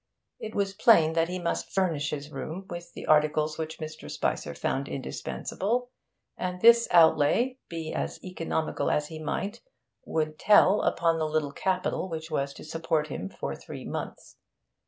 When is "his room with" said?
2.09-2.91